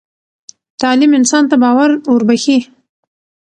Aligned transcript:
تعلیم 0.81 1.11
انسان 1.19 1.43
ته 1.49 1.55
باور 1.63 1.91
وربخښي. 2.11 2.57